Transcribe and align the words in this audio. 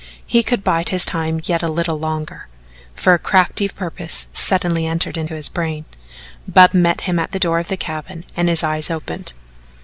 He 0.25 0.41
could 0.41 0.63
bide 0.63 0.89
his 0.89 1.05
time 1.05 1.41
yet 1.43 1.61
a 1.61 1.67
little 1.71 1.99
longer, 1.99 2.47
for 2.95 3.13
a 3.13 3.19
crafty 3.19 3.69
purpose 3.69 4.25
suddenly 4.33 4.87
entered 4.87 5.15
his 5.15 5.47
brain. 5.47 5.85
Bub 6.47 6.73
met 6.73 7.01
him 7.01 7.19
at 7.19 7.33
the 7.33 7.39
door 7.39 7.59
of 7.59 7.67
the 7.67 7.77
cabin 7.77 8.25
and 8.35 8.49
his 8.49 8.63
eyes 8.63 8.89
opened. 8.89 9.33